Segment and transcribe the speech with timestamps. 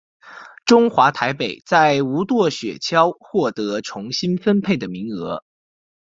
[0.65, 5.43] 中华台北在无舵雪橇获得重新分配的名额。